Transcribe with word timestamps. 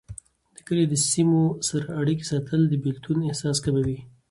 د 0.55 0.57
کلي 0.67 0.85
د 0.89 0.93
سیمو 1.11 1.41
سره 1.67 1.85
اړيکې 2.01 2.25
ساتل، 2.31 2.61
د 2.67 2.73
بیلتون 2.83 3.17
احساس 3.29 3.57
کموي. 3.65 3.99